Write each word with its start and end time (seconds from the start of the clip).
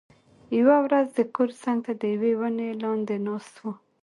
یوه 0.59 0.77
ورځ 0.85 1.07
د 1.17 1.19
کور 1.35 1.49
څنګ 1.63 1.77
ته 1.85 1.91
د 2.01 2.03
یوې 2.13 2.33
ونې 2.39 2.69
لاندې 2.83 3.15
ناست 3.25 3.55
و، 3.61 3.65